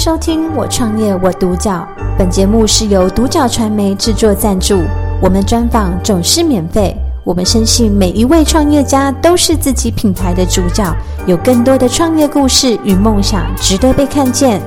[0.00, 1.86] 收听《我创业我独角》，
[2.16, 4.82] 本节目是由独角传媒制作赞助，
[5.20, 6.96] 我们专访总是免费。
[7.22, 14.62] 我们深信每一位创业家都是自己品牌的主角，有更多的创业故事与梦想值得被看见。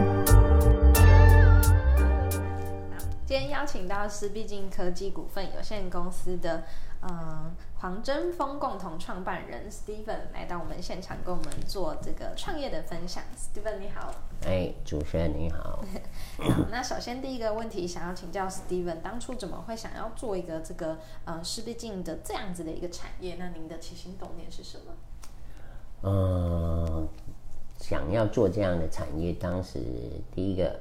[3.25, 6.61] 今天邀请到是必进科技股份有限公司的
[7.07, 13.21] 嗯黄真峰共同创办人 Steven 来到我们现场，跟我们做这个创业的分享。
[13.37, 14.13] Steven 你好，
[14.45, 15.83] 哎，主持人你好。
[16.39, 23.35] 好，那首先第一个问题想要请教 Steven，当初怎么会想要做一个这个呃施必进的这样子的一个产业？
[23.37, 24.93] 那您的起心动念是什么？
[26.09, 27.05] 呃，
[27.79, 29.79] 想要做这样的产业，当时
[30.33, 30.79] 第一个，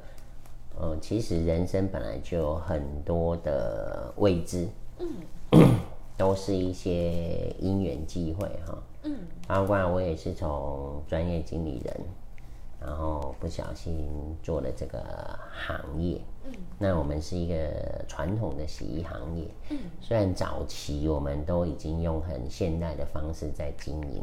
[0.79, 4.68] 呃，其实人生本来就有很多的未知，
[5.01, 5.09] 嗯，
[6.22, 9.12] 都是一些因缘机会哈，嗯，
[9.48, 12.00] 包括我也是从专业经理人，
[12.80, 14.08] 然后不小心
[14.40, 15.02] 做了这个
[15.50, 24.23] 行业，嗯，那我们是一个传统的洗衣行业，嗯，虽然早期我们都已经用很现代的方式在经营。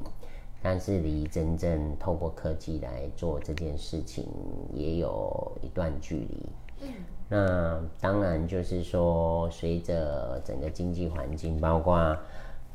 [0.61, 4.27] 但是离真正透过科技来做这件事情
[4.73, 6.45] 也有一段距离。
[6.81, 6.89] 嗯，
[7.29, 12.17] 那当然就是说，随着整个经济环境，包括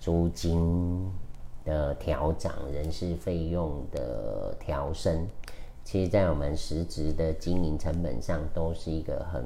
[0.01, 1.11] 租金
[1.65, 5.27] 的调涨、人事费用的调升，
[5.85, 9.45] 其实在我们实质的经营成本上都是一个很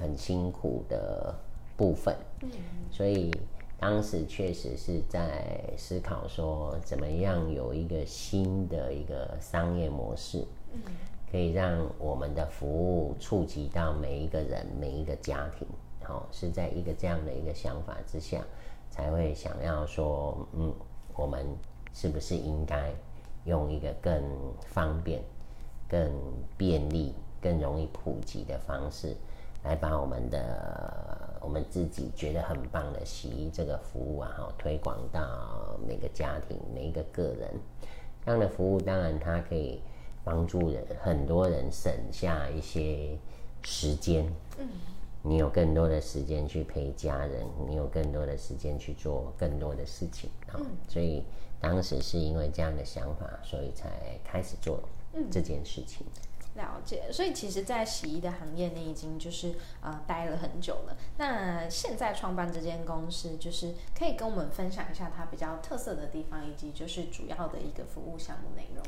[0.00, 1.34] 很辛苦的
[1.76, 2.14] 部分。
[2.42, 2.50] 嗯，
[2.90, 3.30] 所以。
[3.78, 10.44] 当时确实是在思考说，怎么样有一个新的一个商业模式，
[11.30, 15.66] 可以让我们的服务触及到每一个人、每一个家庭。
[16.02, 18.42] 好，是在一个这样的一个想法之下，
[18.90, 20.74] 才会想要说，嗯，
[21.14, 21.46] 我们
[21.92, 22.92] 是不是应该
[23.44, 24.20] 用一个更
[24.66, 25.22] 方便、
[25.88, 26.10] 更
[26.56, 29.14] 便利、更容易普及的方式？
[29.64, 37.48] 来把我们的我们自己觉得很棒的洗衣这个服务啊，哈，推广到每个家庭、每一个个人。
[38.24, 39.80] 这样的服务当然它可以
[40.22, 43.16] 帮助人很多人省下一些
[43.62, 44.30] 时间。
[44.58, 44.68] 嗯，
[45.22, 50.60] 你有更多的时间去陪家人，你有更多的时间去做更多的事情啊。
[50.88, 51.24] 所以
[51.60, 53.88] 当时是因为这样的想法，所以才
[54.24, 54.80] 开始做
[55.30, 56.06] 这件事情。
[56.58, 60.96] 了解，所以其实，在洗衣的行业内已经就是呃待了很久了。
[61.16, 68.84] 那现在创办这间公司，就是可以跟我们分享一下它比较特色的地方，以及就是主要的一个服务项目内容。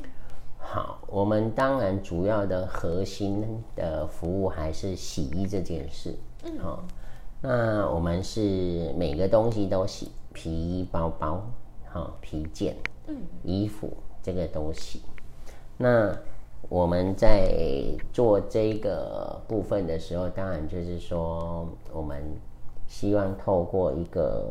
[0.59, 6.15] 好，我们当然主要的核心的服务还是洗衣这件事。
[6.43, 6.83] 嗯，好，
[7.41, 11.43] 那我们是每个东西都洗，皮衣、包包、
[11.89, 12.77] 好皮件、
[13.07, 15.01] 嗯，衣服这个都洗。
[15.77, 16.15] 那
[16.69, 17.53] 我们在
[18.13, 22.23] 做这个部分的时候，当然就是说，我们
[22.87, 24.47] 希望透过一个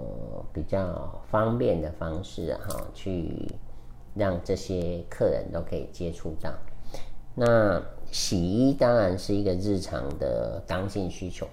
[0.52, 3.48] 比较方便的方式，哈，去
[4.14, 6.52] 让这些客人都可以接触到。
[7.34, 11.46] 那洗衣当然是一个日常的刚性需求，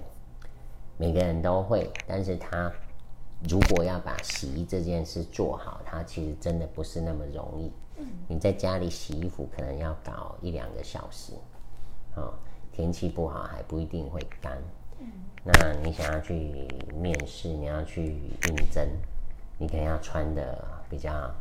[0.97, 2.69] 每个人都会，但是他
[3.47, 7.71] 如果要把洗衣这件事做好，它其实真的不是那么容易。
[8.27, 11.33] 你在家里洗衣服可能要搞一两个小时，
[12.15, 12.33] 哦，
[12.71, 14.61] 天气不好还不一定会干。
[15.43, 18.05] 那你想要去面试，你要去
[18.47, 18.87] 应征，
[19.57, 21.33] 你可能要穿的比较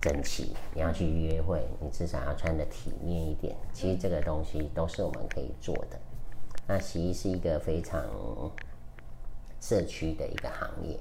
[0.00, 0.56] 整齐。
[0.74, 3.54] 你要去约会，你至少要穿的体面一点。
[3.72, 6.00] 其实这个东西都是我们可以做的。
[6.66, 8.02] 那洗衣是一个非常
[9.60, 10.98] 社区的一个行业，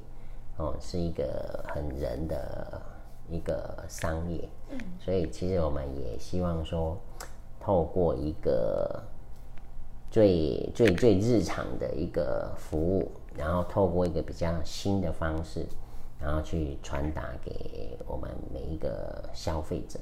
[0.58, 2.82] 哦，是一个很人的。
[3.32, 6.98] 一个商业，嗯，所以其实我们也希望说，
[7.62, 9.02] 透过一个
[10.10, 15.66] 最最最日常的一个服务，然后透过一个比较新的方式，
[16.20, 19.98] 然后去传达给我们每一个消费者，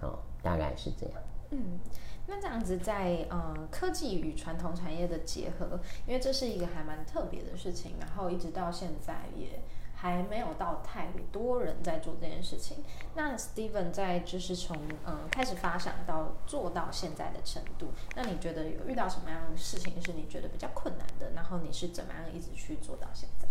[0.00, 1.20] 哦，大概是这样。
[1.50, 1.80] 嗯，
[2.28, 9.60] 那这样子在呃科技与传统产业的结合，因为这是一个还蛮特别的事情，然后一直到现在也。
[10.02, 12.78] 还没有到太多人在做这件事情。
[13.14, 14.76] 那 Steven 在就是从
[15.06, 21.30] 嗯开始发想到做到现在的程度，那你觉得有遇到什么样的事情是你觉得比较困难的？
[21.36, 23.46] 然后你是怎么样一直去做到现在？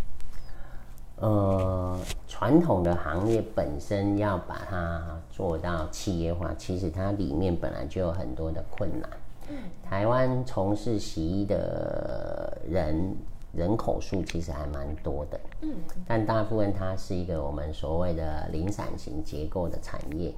[1.25, 9.09] 呃，传统的行业本身要把它做到企业化，其实它里面本来就有很多的困难。
[9.47, 9.57] 嗯，
[9.89, 13.15] 台湾从事洗衣的人。
[13.53, 15.75] 人口数其实还蛮多的，嗯，
[16.07, 20.33] 但大部分它是一个我们所谓的零散型结构的产业。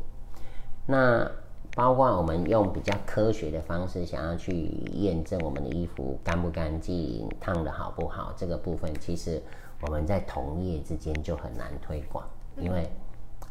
[0.85, 1.29] 那
[1.75, 4.53] 包括我们用比较科学的方式，想要去
[4.93, 9.41] 验证我们的衣服干不干净、烫的好不好，这个部分其实
[9.81, 12.27] 我们在同业之间就很难推广，
[12.57, 12.87] 因为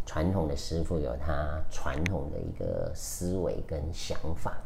[0.05, 4.56] 传统的师傅有他传统的一个思维跟想法。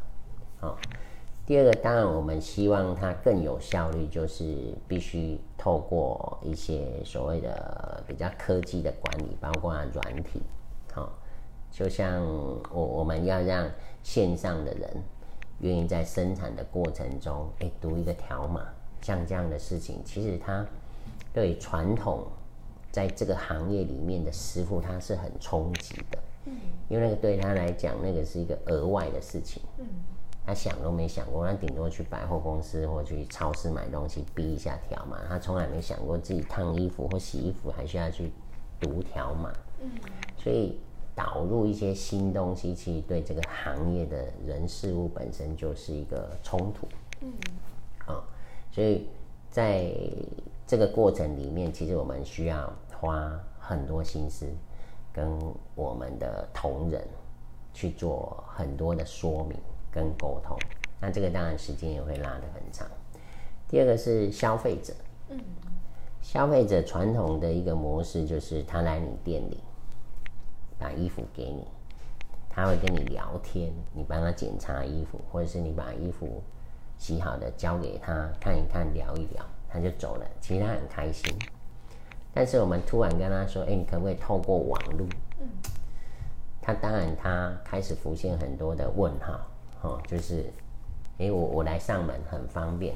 [0.59, 0.77] 好，
[1.47, 10.41] 第二个当然我们希望它更有效率，就是必须透过一些所谓的比较科技的管理，包括软体，
[10.93, 11.09] 好。
[11.71, 12.21] 就像
[12.71, 13.69] 我我们要让
[14.01, 14.89] 线上的人
[15.59, 18.67] 愿意在生产的过程中，哎，读一个条码，
[19.01, 20.65] 像这样的事情，其实他
[21.33, 22.25] 对传统
[22.91, 26.19] 在这个行业里面的师傅，他是很冲击的。
[26.45, 26.57] 嗯，
[26.89, 29.61] 因为那个对他来讲，那个是一个额外的事情。
[29.77, 29.85] 嗯，
[30.47, 38.31] 他想都没想过，他顶多去百货公司或去超市买东西，逼一下条码，他从来没想过自己烫衣服或洗衣服还需要去
[38.79, 39.53] 读条码。
[39.79, 39.91] 嗯，
[40.37, 40.79] 所以。
[41.17, 46.87] 导入一些新东西，其实对这个行业的人事物本身就是一个冲突。
[47.21, 47.33] 嗯，
[48.05, 48.21] 啊，
[48.71, 49.07] 所以
[49.49, 49.91] 在
[50.67, 52.71] 这个过程里面，其实我们需要
[53.01, 54.45] 花很多心思
[55.11, 55.27] 跟
[55.73, 57.03] 我们的同仁
[57.73, 59.57] 去做很多的说明
[59.97, 60.57] 跟沟通。
[60.99, 62.87] 那这个当然时间也会拉得很长。
[63.67, 64.93] 第二个是消费者，
[65.29, 65.39] 嗯，
[66.21, 69.59] 消费者传统的一个模式就是他来你店里。
[70.79, 71.65] 把衣服给你，
[72.47, 76.39] 他会跟你聊天，你帮他检查衣服，或者是你把衣服
[76.99, 80.25] 洗好的交给他看一看，聊一聊，他就走了。
[80.39, 81.33] 其实他很开心。
[82.31, 85.07] 但是我们突然跟他说：“哎，你可不可以透过网络？”
[85.41, 85.49] 嗯，
[86.61, 89.39] 他当然他开始浮现很多的问号，
[89.81, 90.45] 哦，就是，
[91.19, 92.95] 哎，我我来上门很方便，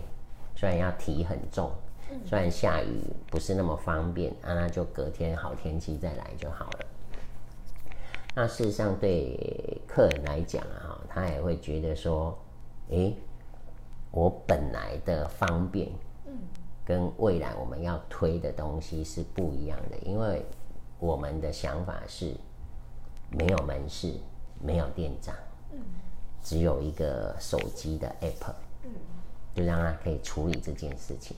[0.56, 1.72] 虽然要提很重，
[2.26, 6.86] 虽然下雨不是那么方便，啊，那就隔天好天气再来就好了。
[8.34, 12.38] 那事实上，对客人来讲啊，他也会觉得说，
[12.90, 13.16] 诶，
[14.10, 15.90] 我本来的方便，
[16.26, 16.34] 嗯，
[16.86, 20.46] 跟未来我们要推的东西是不一样的，因为
[20.98, 22.34] 我们的想法是
[23.30, 24.14] 没有门市，
[24.62, 25.51] 没有店长，嗯，
[26.44, 28.54] 只有一个手机的 app，
[29.56, 31.36] 就让他可以处理这件事情。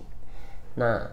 [0.75, 1.05] 那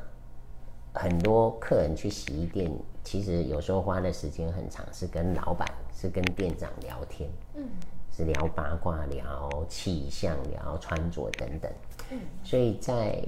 [0.92, 2.70] 很多客人去洗衣店。
[3.02, 7.66] 其实有时候花的时间很长，是跟老板、是跟店长聊天，嗯，
[8.14, 11.72] 是聊八卦、聊气象、聊穿着等等，
[12.10, 13.26] 嗯，所以在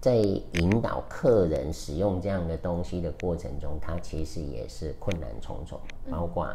[0.00, 5.80] 在引导客人使用这样的东西的过程中，他其实也是困难重重，
[6.10, 6.52] 包括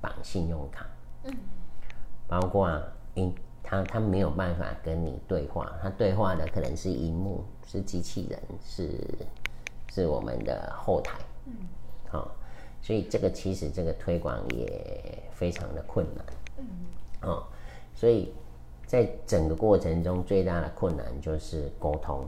[0.00, 0.86] 绑信用卡，
[1.24, 1.34] 嗯，
[2.28, 2.80] 包括
[3.14, 9.00] 因他他没有办法跟你对话，他对话的可能是荧幕、是机器人、是
[9.92, 11.18] 是我们的后台。
[11.46, 11.52] 嗯，
[12.08, 12.30] 好，
[12.80, 16.24] 所以这个其实这个推广也非常的困难。
[16.58, 16.66] 嗯，
[17.22, 17.44] 哦，
[17.94, 18.32] 所以
[18.86, 22.24] 在整个过程中最大的困难就是沟通，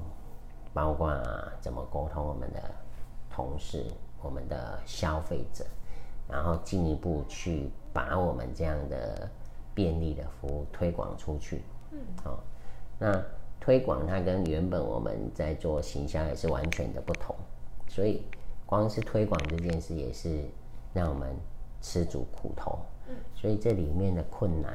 [0.72, 1.12] 包括
[1.60, 2.60] 怎么沟通我们的
[3.30, 3.84] 同事、
[4.20, 5.64] 我们的消费者，
[6.28, 9.30] 然后进一步去把我们这样的
[9.78, 11.62] 便利的服务推广出去。
[11.92, 12.42] 嗯，好，
[12.98, 13.24] 那
[13.60, 17.36] 推广它跟原本我们在做行销也是完全的不同，
[17.86, 18.24] 所以。
[18.66, 20.44] 光是推广这件事也是
[20.92, 21.34] 让我们
[21.80, 22.78] 吃足苦头，
[23.08, 24.74] 嗯，所以这里面的困难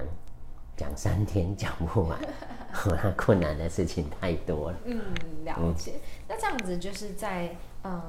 [0.76, 2.20] 讲三天讲不完，
[2.90, 4.78] 那困难的事情太多了。
[4.86, 5.00] 嗯，
[5.46, 6.00] 了解。
[6.28, 8.02] 那这样子就是在嗯，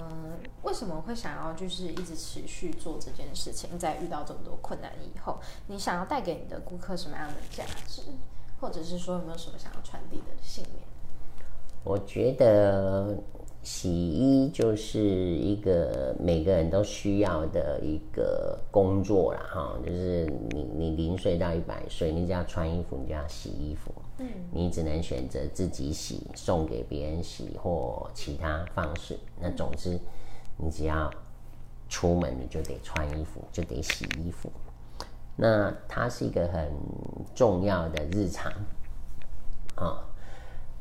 [0.62, 3.78] 为什么会想要就是一直持续做这件事情？
[3.78, 8.02] 在遇到这么多困难以后，你想要带给你的顾客什么样的价值，
[8.60, 10.84] 或者是说有没有什么想要传递的信念？
[11.82, 13.16] 我觉得。
[13.64, 23.90] 洗衣就是一个每个人都需要的一个工作了哈，就是你你零岁到一百岁，你只要穿衣服，你就要洗衣服。
[24.18, 29.18] 嗯，你只能选择自己洗、送给别人洗或其他方式。
[29.40, 29.98] 那总之，
[30.56, 31.10] 你只要
[31.88, 34.50] 出门，你就得穿衣服，就得洗衣服。
[35.36, 36.70] 那它是一个很
[37.34, 38.52] 重要的日常
[39.74, 39.98] 啊。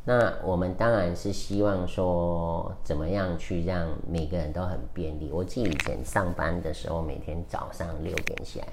[0.05, 5.31] 那我们当然是希望说，怎么样去让每个人都很便利。
[5.31, 8.67] 我记得以前上班的时候，每天早上六点起来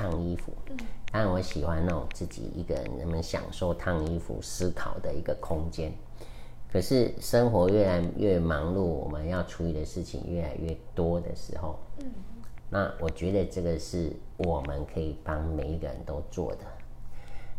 [0.00, 0.52] 烫衣服。
[0.70, 0.76] 嗯。
[1.12, 5.92] 当然，我喜欢那种自己一个人能享受烫衣服、思考的一个空间。
[6.72, 12.06] 可是生活越来越忙碌，我们要处理的事情越来越多的时候，嗯。
[12.70, 16.64] 那我觉得这个是我们可以帮每一个人都做的。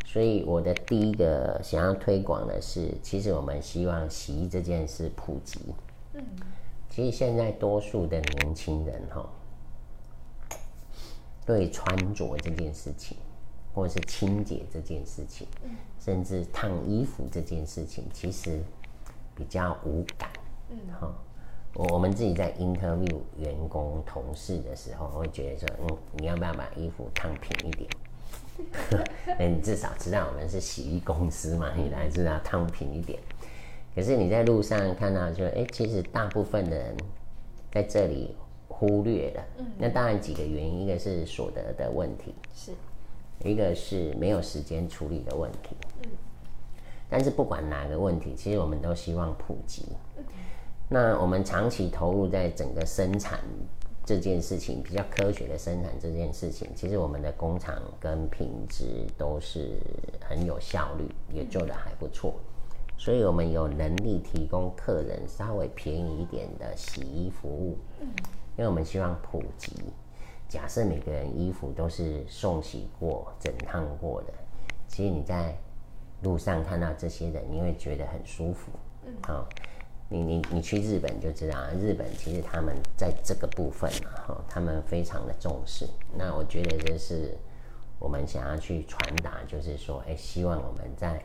[0.06, 5.60] 所以我的第一个想要推广的是，其实我们希望洗衣这件事普及。
[6.14, 6.24] 嗯，
[6.90, 9.30] 其实现在多数的年轻人哈，
[11.46, 13.18] 对穿着这件事情
[13.74, 15.48] 或者是清洁这件事情，
[16.00, 18.60] 甚至烫衣服这件事情，其实
[19.34, 20.30] 比较无感。
[20.70, 21.14] 嗯，哈，
[21.74, 27.90] 我我们自己在 interview 员工同事的时候，会觉得说，嗯，你要不要把衣服烫平一点？
[29.40, 33.18] 那你至少知道我们是洗衣公司嘛，你来知道烫平一点。
[33.96, 36.96] 可是你在路上看到，说哎，其实大部分的人
[37.72, 38.36] 在这里
[38.82, 39.44] 忽略了。
[39.60, 42.72] 嗯，那当然几个原因，一个是所得的问题，是
[43.48, 45.76] 一个是没有时间处理的问题。
[46.02, 46.10] 嗯，
[47.08, 49.86] 但是不管哪个问题，其实我们都希望普及。
[50.90, 53.40] 那我们长期投入在整个生产。
[54.04, 59.78] 这件事情比较科学的生产这件事情，其实我们的工厂跟品质都是
[60.20, 62.34] 很有效率，也做得还不错，
[62.98, 67.78] 所以我们有能力提供客人稍微便宜一点的洗衣服务。
[68.02, 68.10] 嗯，
[68.58, 69.72] 因为我们希望普及。
[70.48, 74.34] 假设每个人衣服都是送洗过、整烫过的，
[74.88, 75.56] 其实你在
[76.24, 78.72] 路上看到这些人，你会觉得很舒服。
[79.06, 79.48] 嗯，好。
[80.14, 85.88] 你你你去日本就知道，日本其实他们在这个部分啊，哈，他们非常的重视。
[86.18, 87.34] 那我觉得这是
[87.98, 91.24] 我们想要去传达，就是说，哎，希望我们在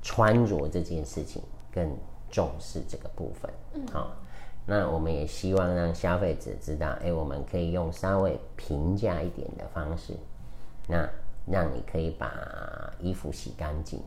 [0.00, 1.92] 穿着这件事情更
[2.30, 3.50] 重视这个部分。
[3.72, 4.14] 嗯，好，
[4.66, 10.14] 那我们也希望让消费者知道，哎，我们可以用稍微平价一点的方式，
[10.86, 11.08] 那
[11.46, 12.30] 让你可以把
[13.00, 14.00] 衣服洗干净。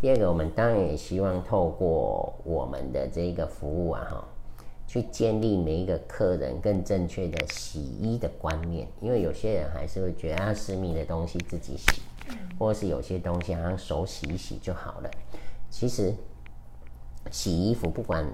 [0.00, 4.24] 第二个，我们当然也希望透过我们的这个服务啊，哈，
[4.86, 8.86] 去建立每一个客人更正确的洗衣的观念。
[9.00, 12.02] 因为有些人还是会觉得啊，私密的东西自己洗，
[12.58, 15.10] 或是有些东西好像手洗一洗就好了。
[15.70, 16.12] 其实
[17.30, 18.26] 洗衣服，不管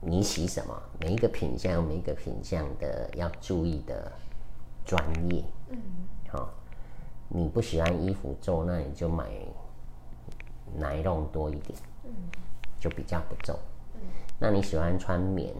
[0.00, 4.10] 你洗什么，每一个品相，每一个品相的要注意的
[4.84, 5.44] 专业。
[5.68, 5.78] 嗯，
[6.28, 6.50] 好，
[7.28, 9.26] 你不喜欢衣服皱，那你就买。
[10.76, 12.10] 奶绒多一点，嗯，
[12.78, 13.58] 就比较不皱。
[13.94, 14.00] 嗯，
[14.38, 15.50] 那你喜欢穿棉，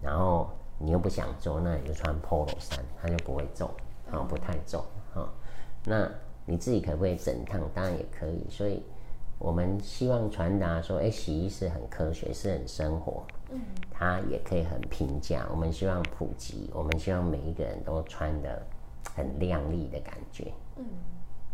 [0.00, 3.66] 然后你又不想皱，那你就穿 polo 衫，它就不会皱，
[4.10, 5.28] 啊，不太皱，哈。
[5.84, 6.10] 那
[6.46, 7.60] 你自己可不可以整烫？
[7.74, 8.46] 当然也可以。
[8.48, 8.82] 所以
[9.42, 15.46] 我们希望传达说，哎，洗衣是很科学，是很生活，嗯，它也可以很平价。
[15.50, 18.62] 我们希望普及，我们希望每一个人都穿的
[19.16, 20.84] 很靓丽的感觉，嗯，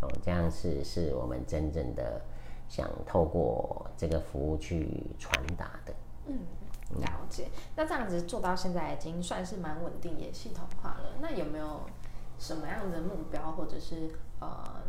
[0.02, 2.20] 哦，这样是是我们真正的。
[2.70, 5.94] 想透过这个服务去传达的，
[6.26, 6.40] 嗯，
[7.00, 7.48] 了解。
[7.74, 11.16] 那这样子做到现在已经算是蛮稳定也系统化了。
[11.18, 11.80] 那有没有
[12.38, 14.82] 什么样的目标，或者是呃，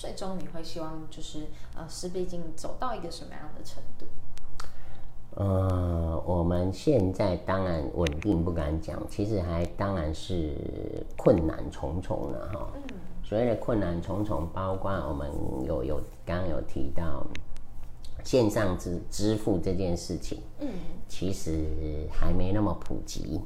[0.00, 1.40] 最终你会希望就是
[1.76, 4.06] 呃，是毕竟走到一个什么样的程度？
[5.36, 10.56] 呃，我们现在当然稳定不敢讲，其实还当然是
[11.18, 12.72] 困难重重的哈。
[12.76, 12.82] 嗯。
[13.22, 15.30] 所谓的困难重重，包括我们
[15.66, 17.26] 有有刚刚有提到
[18.24, 20.68] 线上支支付这件事情，嗯，
[21.08, 23.38] 其实还没那么普及，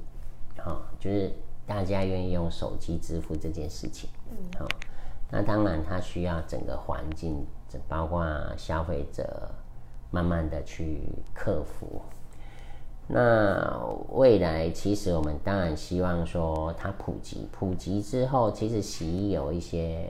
[0.56, 1.32] 好，就是
[1.66, 4.68] 大家愿意用手机支付这件事情，嗯，好，
[5.30, 7.44] 那当然它需要整个环境，
[7.88, 8.24] 包括
[8.56, 9.50] 消费者
[10.10, 11.00] 慢慢的去
[11.34, 12.00] 克服。
[13.06, 13.78] 那
[14.12, 20.08] 未来其实我们当然希望说它普及，普及之后，其实洗衣有一些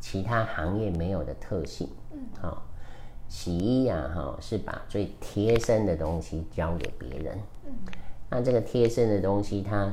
[0.00, 1.88] 其他行业没有的特性。
[2.12, 2.62] 嗯，好，
[3.28, 7.38] 洗衣呀，哈，是把最贴身的东西交给别人。
[7.66, 7.72] 嗯，
[8.30, 9.92] 那这个贴身的东西，它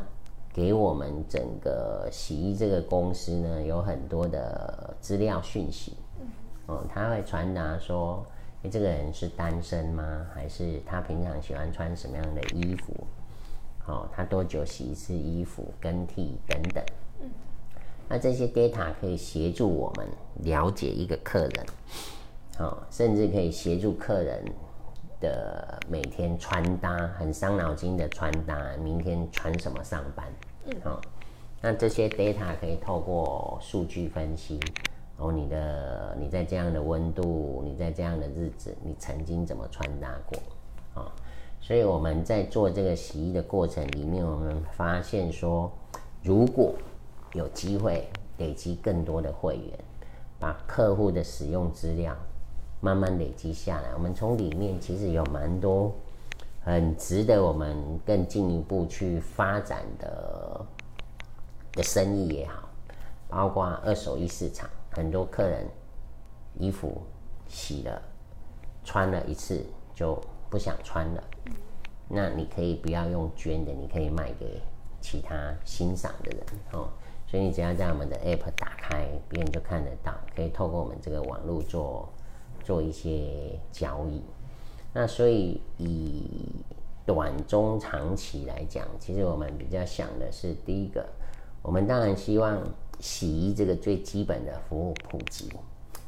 [0.53, 5.97] 给我们整个洗衣这个公司呢，有很多的资料讯息。
[6.21, 6.27] 嗯，
[6.67, 8.25] 哦，他会传达说。
[8.65, 10.25] 你这个人是单身吗？
[10.33, 12.93] 还是他平常喜欢穿什么样的衣服？
[13.79, 15.65] 好，他多久洗一次衣服？
[15.81, 16.81] 更替等等。
[17.19, 17.29] 嗯，
[18.07, 20.07] 那这些 data 可以协助我们
[20.45, 21.65] 了解一个客人，
[22.57, 24.41] 好，甚至可以协助客人
[25.23, 30.27] 的每天穿搭，很伤脑筋的穿搭，明天穿什么上班？
[30.65, 31.01] 嗯，好，
[31.61, 34.59] 那这些 data 可以透过数据分析。
[35.15, 41.11] 然后你的你在这样的温度，你在这样的日子，你曾经怎么穿搭过啊？
[41.61, 45.71] 所以我们在做这个洗衣的过程里面，我们发现说，
[46.21, 46.73] 如果
[47.33, 49.79] 有机会累积更多的会员，
[50.39, 52.13] 把客户的使用资料
[52.83, 55.89] 慢慢累积下来，我们从里面其实有蛮多
[56.65, 60.65] 很值得我们更进一步去发展的
[61.71, 62.67] 的生意也好，
[63.29, 64.69] 包括二手衣市场。
[64.91, 65.65] 很多客人
[66.59, 67.01] 衣服
[67.47, 68.01] 洗了
[68.83, 71.23] 穿了一次就不想穿了，
[72.09, 74.61] 那你可以不要用捐的，你可以卖给
[74.99, 76.89] 其他欣赏的人哦。
[77.25, 82.07] 所以你只要在我们的 App 打开，别人就看得到，可以透过我们这个网络做
[82.63, 84.21] 做一些交易。
[84.93, 86.23] 那所以以
[87.05, 91.05] 短中长期来讲，其实我们比较想的是，第一个，
[91.61, 92.61] 我们当然希望
[92.99, 95.49] 洗衣这个最基本的服务普及，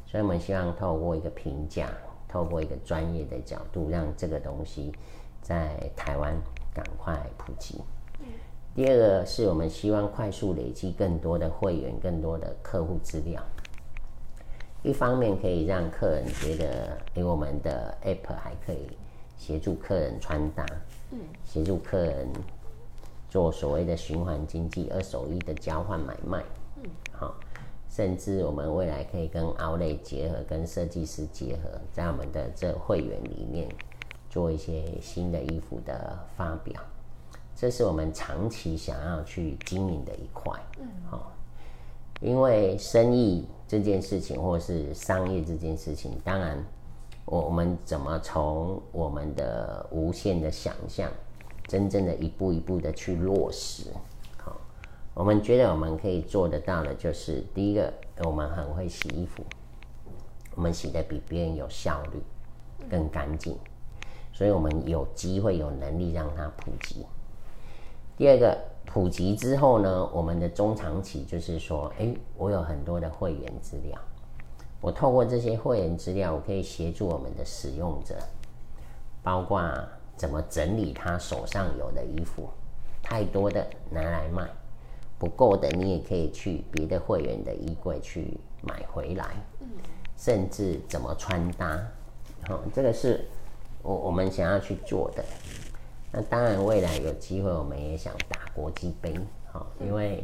[0.05, 1.89] 所以我们希望透过一个评价，
[2.27, 4.91] 透过一个专业的角度，让这个东西
[5.41, 6.35] 在台湾
[6.74, 7.81] 赶快普及。
[8.74, 13.41] 第二个是我们希望快速累积更多的会员、更多的客户资料。
[14.86, 18.88] 一方面可以让客人觉得，因为我们的 App 还可以
[19.36, 20.63] 协助客人穿搭，
[21.10, 22.27] 嗯，协助客人
[23.27, 26.44] 做所谓的循环经济、二手衣的交换买卖，
[26.84, 27.34] 嗯，好，
[27.89, 33.68] 甚至我们未来可以跟 Outlet 结合，跟设计师结合，在我们的这会员里面
[34.30, 36.80] 做一些新的衣服的发表。
[37.56, 41.32] 这是我们长期想要去经营的一块，嗯，好，
[42.25, 46.58] 因为生意这件事情，或是商业这件事情，当然，
[47.24, 51.08] 我我们怎么从我们的无限的想象，
[51.67, 53.91] 真正的一步一步的去落实，
[54.38, 54.58] 好，
[55.13, 59.44] 我们觉得我们可以做得到的，就是第一个，我们很会洗衣服，
[60.55, 62.20] 我们洗的比别人有效率，
[62.89, 63.55] 更干净，
[64.34, 67.05] 所以我们有机会有能力让它普及。
[68.17, 74.00] 第二个普及之后呢，我们的中长期就是说，哎，我有很多的会员资料，
[74.80, 78.15] 我透过这些会员资料，我可以协助我们的使用者，
[79.22, 79.62] 包括
[80.15, 82.48] 怎么整理他手上有的衣服，
[83.04, 84.48] 太多的拿来卖，
[85.18, 89.36] 不够的你也可以去别的会员的衣柜去买回来，
[90.15, 91.77] 甚至怎么穿搭，
[92.48, 93.25] 好，这个是
[93.82, 95.25] 我我们想要去做的。
[96.15, 99.13] 那当然，未来有机会，我们也想打国际杯，
[99.51, 100.24] 哈，因为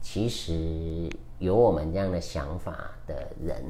[0.00, 3.64] 其实有我们这样的想法的人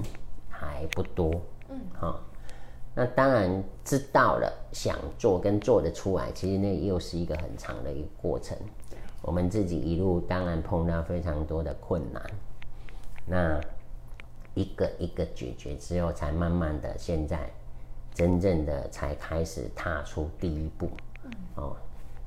[0.50, 1.32] 还不多，
[1.70, 2.20] 嗯，哈。
[2.94, 8.54] 那当然知道了，想做跟做得出来，其实那又是一个很长的一个过程。
[9.22, 12.22] 我们自己一路当然碰到非常多的困难，
[13.24, 13.58] 那
[14.52, 17.50] 一个一个解决之后，才慢慢的现在
[18.16, 20.90] 真正的才开始踏出第一步。
[21.56, 21.76] 哦，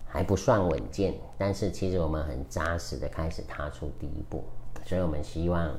[0.06, 4.44] 还不算稳健，但是其实我们很扎实的开始踏出第一步，
[4.86, 5.76] 所以我们希望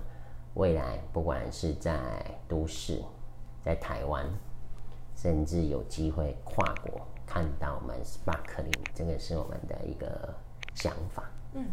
[0.55, 3.01] 未来不管是在都市，
[3.65, 4.27] 在台湾，
[5.15, 10.35] 甚至有机会跨国看到我们 Sparkling，这个是我们的一个
[10.75, 11.31] 想法。
[11.55, 11.65] 嗯。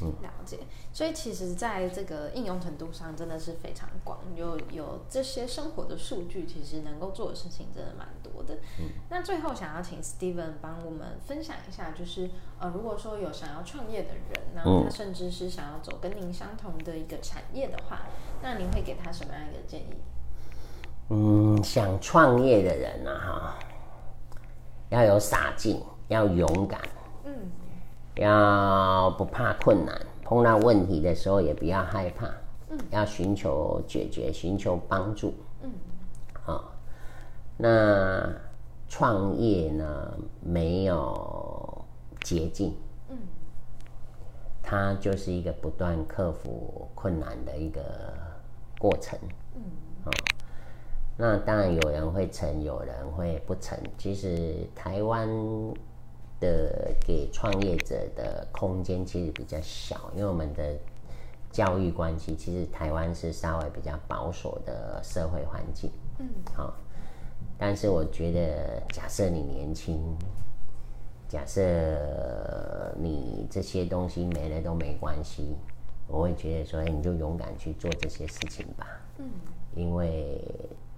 [0.00, 0.58] 了解，
[0.92, 8.56] 所以其实在这个应用程度上真的是非常广，有有这些生活的数据，其实能够做的事情真的蛮多的。
[8.80, 12.28] 嗯，那最后想要请 Steven 帮我们分享一下，就是
[12.58, 18.00] 呃，如果说有想要创业的人，那他甚至是想要走跟您相同的一个产业的话，
[18.42, 19.94] 那您会给他什么样一个建议？
[21.10, 23.58] 嗯，想创业的人啊，哈，
[24.88, 26.80] 要有洒劲，要勇敢。
[28.16, 32.28] 要不怕困难，碰到问题的时候也不要害怕，
[32.70, 35.70] 嗯，要寻求解决，寻求帮助，嗯，
[36.44, 36.72] 好，
[37.56, 38.32] 那
[38.88, 41.84] 创业呢没有
[42.22, 42.76] 捷径，
[43.08, 43.18] 嗯，
[44.62, 47.82] 它就是一个不断克服困难的一个
[48.78, 49.18] 过程，
[49.56, 49.62] 嗯，
[50.04, 50.10] 好，
[51.16, 55.28] 那当然有人会成，有人会不成，其实台湾。
[56.44, 60.76] 的给创业者的空间其实比较小，因为我们的
[61.50, 65.90] 教育关系，其实台湾是稍微比较保守的社会环境。
[66.18, 66.74] 嗯，好。
[67.56, 69.98] 但是我觉得，假设你年轻，
[71.28, 71.60] 假设
[72.96, 75.56] 你这些东西没了都没关系，
[76.06, 78.86] 我会觉得说，哎，你就勇敢去做这些事情吧。
[79.18, 79.30] 嗯，
[79.74, 80.40] 因为。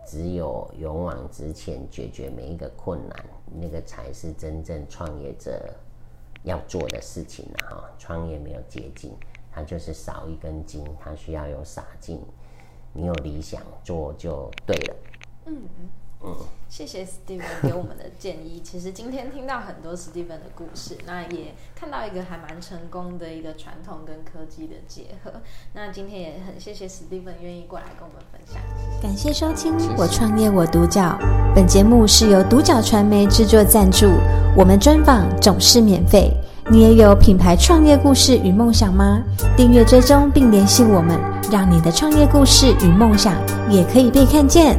[0.08, 5.74] 只有勇往直前，解决每一个困难，那个才是真正创业者
[6.42, 7.90] 要做的事情了哈。
[7.98, 9.12] 创业没有捷径，
[9.50, 12.20] 他就是少一根筋，他需要有洒劲。
[12.92, 14.96] 你有理想，做就对了。
[15.46, 15.88] 嗯嗯。
[16.68, 18.60] 谢谢 Steven 给我们的建议。
[18.62, 25.32] 其实今天听到很多 Steven 的故事，那也看到一个还蛮成功的一个传统跟科技的结合。
[25.74, 28.60] 那今天也很谢谢 Steven 愿意过来跟我们分享。
[29.00, 31.16] 感谢收听《我创业我独角》，
[31.54, 34.06] 本节目是由独角传媒制作赞助，
[34.56, 36.32] 我们专访总是免费。
[36.68, 39.22] 你也有品牌创业故事与梦想吗？
[39.56, 41.16] 订阅追踪并联系我们，
[41.48, 43.34] 让你的创业故事与梦想
[43.70, 44.76] 也可以被看见。